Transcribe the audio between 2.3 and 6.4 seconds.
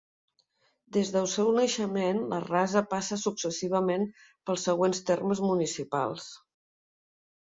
la Rasa passa successivament pels següents termes municipals.